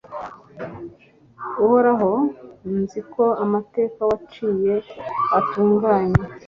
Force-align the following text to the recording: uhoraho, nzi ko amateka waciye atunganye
uhoraho, 1.63 2.11
nzi 2.79 2.99
ko 3.13 3.23
amateka 3.43 3.99
waciye 4.09 4.75
atunganye 5.39 6.21